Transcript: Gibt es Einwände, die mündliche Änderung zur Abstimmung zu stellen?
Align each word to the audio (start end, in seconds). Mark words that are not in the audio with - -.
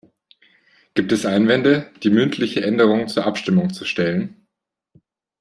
Gibt 0.95 1.11
es 1.11 1.27
Einwände, 1.27 1.91
die 2.01 2.09
mündliche 2.09 2.63
Änderung 2.65 3.07
zur 3.07 3.27
Abstimmung 3.27 3.71
zu 3.71 3.85
stellen? 3.85 4.47